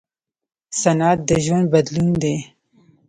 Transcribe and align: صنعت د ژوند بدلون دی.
صنعت 0.81 1.19
د 1.27 1.29
ژوند 1.45 1.65
بدلون 1.73 2.09
دی. 2.21 2.35